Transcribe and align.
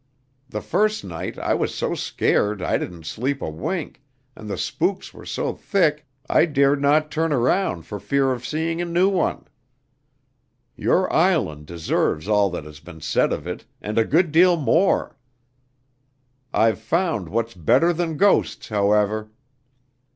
The 0.49 0.61
first 0.61 1.03
night 1.03 1.37
I 1.37 1.53
was 1.53 1.75
so 1.75 1.93
scared 1.93 2.59
I 2.59 2.79
didn't 2.79 3.05
sleep 3.05 3.39
a 3.39 3.47
wink, 3.51 4.01
and 4.35 4.49
the 4.49 4.57
spooks 4.57 5.13
were 5.13 5.27
so 5.27 5.53
thick 5.53 6.07
I 6.27 6.47
dared 6.47 6.81
not 6.81 7.11
turn 7.11 7.31
around 7.31 7.83
for 7.85 7.99
fear 7.99 8.31
of 8.31 8.43
seeing 8.43 8.81
a 8.81 8.85
new 8.85 9.09
one. 9.09 9.45
Your 10.75 11.13
island 11.13 11.67
deserves 11.67 12.27
all 12.27 12.49
that 12.49 12.63
has 12.65 12.79
been 12.79 13.01
said 13.01 13.31
of 13.31 13.45
it, 13.45 13.65
and 13.79 13.99
a 13.99 14.03
good 14.03 14.31
deal 14.31 14.57
more. 14.57 15.17
I've 16.51 16.79
found 16.79 17.29
what's 17.29 17.53
better 17.53 17.93
than 17.93 18.17
ghosts, 18.17 18.69
however!" 18.69 19.29